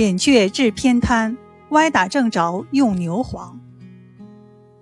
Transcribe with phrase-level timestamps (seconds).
[0.00, 1.36] 扁鹊治偏瘫，
[1.72, 3.60] 歪打正着用牛黄。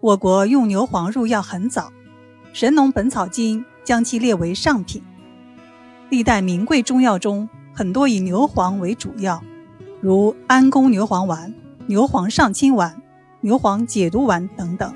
[0.00, 1.84] 我国用牛黄入药很早，
[2.52, 5.02] 《神农本草经》将其列为上品。
[6.10, 9.42] 历代名贵中药中，很多以牛黄为主药，
[10.02, 11.54] 如安宫牛黄丸、
[11.86, 13.00] 牛黄上清丸、
[13.40, 14.94] 牛黄解毒丸等等。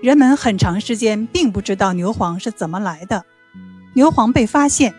[0.00, 3.26] 人们很长时间并不知道牛黄是怎么来的。
[3.92, 4.94] 牛黄被发现，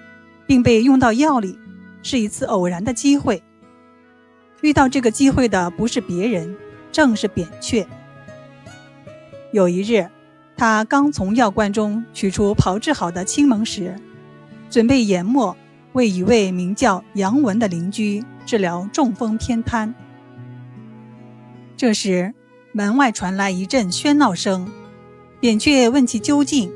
[0.45, 1.57] 并被用到药里，
[2.03, 3.41] 是一次偶然的机会。
[4.63, 6.55] 遇到这个机会的不是别人，
[6.89, 7.85] 正是扁鹊。
[9.51, 10.07] 有一日，
[10.55, 13.99] 他刚从药罐中取出炮制好的青蒙石，
[14.69, 15.57] 准备研末
[15.91, 19.93] 为一位名叫杨文的邻居治疗中风偏瘫。
[21.75, 22.33] 这时，
[22.71, 24.71] 门外传来一阵喧闹声，
[25.41, 26.71] 扁鹊问其究竟。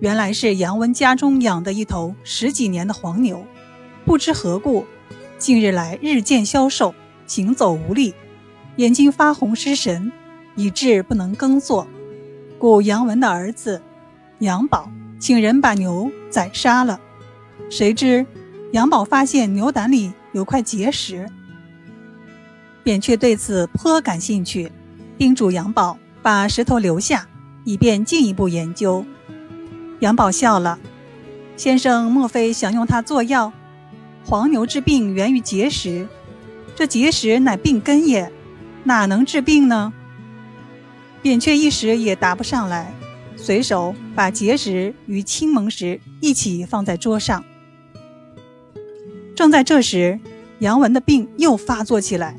[0.00, 3.44] 原来是杨文家中养的一头十几年的黄牛，
[4.04, 4.84] 不知何故，
[5.38, 6.92] 近日来日渐消瘦，
[7.30, 8.12] 行走无力，
[8.74, 10.10] 眼睛发红失神，
[10.56, 11.86] 以致不能耕作。
[12.58, 13.80] 故杨文的儿子
[14.40, 16.98] 杨宝请人把牛宰杀了。
[17.70, 18.26] 谁知
[18.72, 21.30] 杨宝发现牛胆里有块结石，
[22.82, 24.72] 扁鹊对此颇感兴趣，
[25.16, 27.28] 叮嘱杨宝把石头留下，
[27.62, 29.06] 以便进一步研究。
[30.00, 30.80] 杨宝笑了，
[31.56, 33.52] 先生莫非想用它做药？
[34.24, 36.08] 黄牛治病源于结石，
[36.80, 38.32] 这结石乃病根也，
[38.84, 39.92] 哪能治病呢？
[41.20, 42.94] 扁鹊一时也答不上来，
[43.36, 47.44] 随手把结石与青蒙石一起放在桌上。
[49.36, 50.18] 正在这时，
[50.60, 52.34] 杨文的病又发作起来，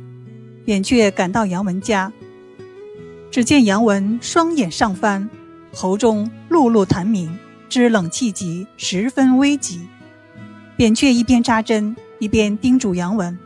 [0.65, 2.11] 扁鹊赶到杨文家，
[3.29, 5.29] 只见杨文双眼上翻，
[5.71, 7.37] 喉中辘辘痰鸣。
[7.69, 9.81] 知冷气急，十分危急。
[10.75, 13.37] 扁鹊一边扎针，一边叮嘱杨文：“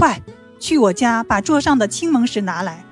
[0.00, 0.22] 快
[0.58, 2.86] 去我家把桌上的青蒙石拿来。”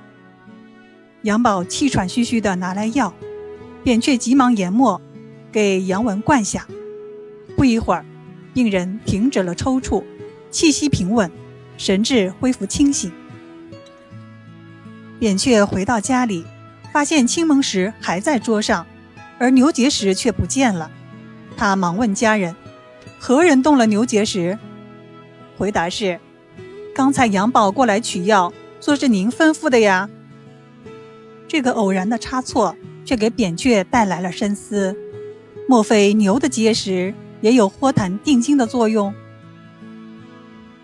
[1.22, 3.14] 杨宝气喘吁吁地拿来药，
[3.82, 5.00] 扁鹊急忙研墨，
[5.50, 6.66] 给杨文灌下。
[7.56, 8.04] 不一会儿，
[8.52, 10.04] 病人停止了抽搐，
[10.50, 11.30] 气息平稳，
[11.78, 13.10] 神志恢复清醒。
[15.18, 16.44] 扁鹊回到家里，
[16.92, 18.86] 发现青蒙石还在桌上。
[19.38, 20.90] 而牛结石却不见了，
[21.56, 22.54] 他忙问家人
[23.18, 24.58] ：“何人动了牛结石？”
[25.56, 26.18] 回答是
[26.98, 30.10] ：“刚才杨宝过来取药，说是您吩咐的呀。”
[31.46, 34.96] 这个偶然的差错却给扁鹊带来了深思：
[35.68, 39.14] 莫非牛的结石也有豁痰定惊的作用？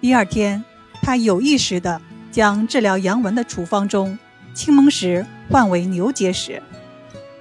[0.00, 0.64] 第二天，
[1.02, 2.00] 他有意识的
[2.30, 4.16] 将治疗杨文的处方中
[4.54, 6.62] 青蒙石换为牛结石。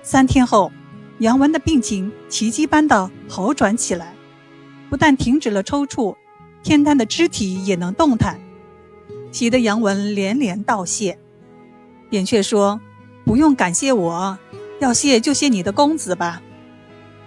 [0.02, 0.72] 三天后。
[1.20, 4.14] 杨文的病情奇迹般的好转起来，
[4.90, 6.18] 不但停止了抽搐，
[6.64, 8.40] 偏瘫的肢体也能动弹，
[9.34, 11.20] 喜得杨文连连道谢。
[12.10, 12.80] 扁鹊说
[13.26, 14.40] ：“不用感谢我，
[14.80, 16.42] 要谢就谢你的公子吧。”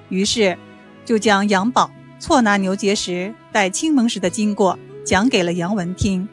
[0.09, 0.57] 于是
[1.05, 6.27] 就将杨宝错拿牛结石带青蒙石的经过讲给了杨文听，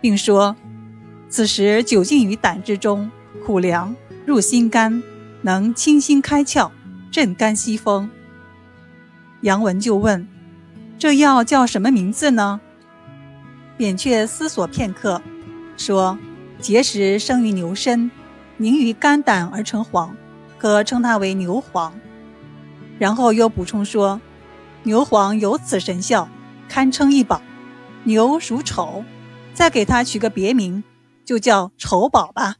[0.00, 0.56] 并说
[1.28, 3.10] ：“此时酒浸于胆之中，
[3.44, 5.02] 苦凉，入心肝。”
[5.42, 6.72] 能清心开窍、
[7.12, 8.10] 镇肝息风。
[9.42, 10.26] 杨文就问
[10.98, 12.60] ：“这药叫什么名字呢？”
[13.76, 15.20] 扁鹊思索片刻，
[15.76, 16.18] 说
[16.58, 18.10] ：“结石生于牛身，
[18.56, 20.16] 凝于肝胆而成黄，
[20.56, 21.92] 可称它为牛黄。”
[22.98, 24.18] 然后又补充说
[24.84, 26.28] ：“牛黄有此神效，
[26.68, 27.42] 堪称一宝。
[28.04, 29.04] 牛属丑，
[29.52, 30.82] 再给它取个别名，
[31.24, 32.56] 就叫丑宝吧。”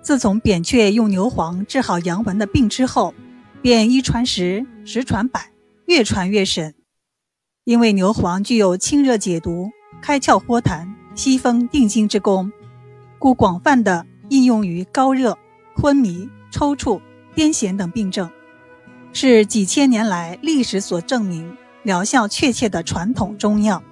[0.00, 3.14] 自从扁鹊用牛黄治好杨文的病之后，
[3.60, 5.50] 便一传十，十传百，
[5.86, 6.74] 越传越神。
[7.64, 9.70] 因为牛黄具有清热解毒、
[10.02, 12.52] 开窍豁痰、息风定惊之功，
[13.18, 15.38] 故广泛的应用于高热、
[15.74, 17.00] 昏迷、抽搐、
[17.34, 18.30] 癫痫等病症，
[19.14, 23.82] 是几千年来历史所证明疗效确切的传统中药。